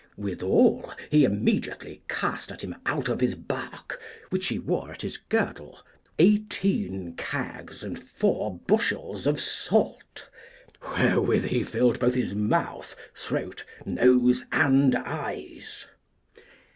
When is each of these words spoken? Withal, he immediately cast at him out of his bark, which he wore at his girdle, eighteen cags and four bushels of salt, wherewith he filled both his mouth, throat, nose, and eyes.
Withal, 0.17 0.91
he 1.11 1.25
immediately 1.25 2.01
cast 2.07 2.51
at 2.51 2.61
him 2.61 2.73
out 2.87 3.07
of 3.07 3.19
his 3.21 3.35
bark, 3.35 4.01
which 4.31 4.47
he 4.47 4.57
wore 4.57 4.89
at 4.89 5.03
his 5.03 5.17
girdle, 5.17 5.79
eighteen 6.17 7.13
cags 7.15 7.83
and 7.83 7.99
four 8.01 8.57
bushels 8.65 9.27
of 9.27 9.39
salt, 9.39 10.27
wherewith 10.97 11.43
he 11.45 11.63
filled 11.63 11.99
both 11.99 12.15
his 12.15 12.33
mouth, 12.33 12.95
throat, 13.13 13.63
nose, 13.85 14.43
and 14.51 14.95
eyes. 14.95 15.85